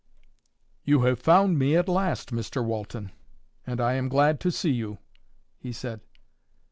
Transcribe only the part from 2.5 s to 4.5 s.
Walton, and I am glad